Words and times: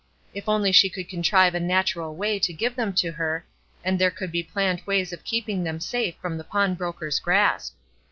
If 0.33 0.49
only 0.49 0.71
she 0.71 0.89
could 0.89 1.07
contrive 1.07 1.53
a 1.53 1.59
natural 1.59 2.15
way 2.15 2.39
to 2.39 2.53
give 2.53 2.75
them 2.75 2.91
to 2.93 3.11
her, 3.11 3.45
and 3.83 3.99
there 3.99 4.09
could 4.09 4.31
be 4.31 4.41
planned 4.41 4.81
ways 4.87 5.13
of 5.13 5.23
keeping 5.23 5.63
them 5.63 5.79
safe 5.79 6.15
from 6.19 6.39
the 6.39 6.43
pawnbroker's 6.43 7.19
grasp. 7.19 7.75